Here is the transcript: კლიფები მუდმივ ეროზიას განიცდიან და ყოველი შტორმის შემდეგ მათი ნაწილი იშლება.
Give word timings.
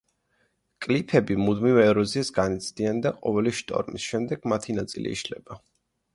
კლიფები 0.85 1.37
მუდმივ 1.41 1.77
ეროზიას 1.81 2.31
განიცდიან 2.39 3.03
და 3.07 3.13
ყოველი 3.27 3.55
შტორმის 3.61 4.09
შემდეგ 4.15 4.51
მათი 4.55 4.79
ნაწილი 4.81 5.17
იშლება. 5.21 5.63